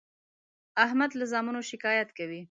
احمد 0.85 1.11
له 1.19 1.25
زامنو 1.31 1.61
شکایت 1.71 2.09
کوي. 2.17 2.39